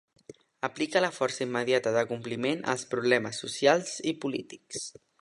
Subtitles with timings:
[0.67, 4.87] Aplica la força immediata d'acompliment als problemes socials i polítics.